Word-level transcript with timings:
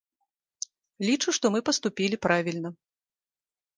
Лічу, 1.07 1.29
што 1.39 1.45
мы 1.55 1.59
паступілі 1.69 2.21
правільна. 2.27 2.69